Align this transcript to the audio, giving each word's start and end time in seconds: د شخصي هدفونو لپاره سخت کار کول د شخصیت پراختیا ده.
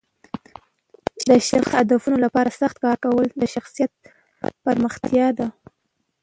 د 1.27 1.29
شخصي 1.49 1.57
هدفونو 1.77 2.17
لپاره 2.25 2.57
سخت 2.61 2.77
کار 2.83 2.97
کول 3.05 3.27
د 3.41 3.43
شخصیت 3.55 3.91
پراختیا 4.63 5.27
ده. 5.37 5.47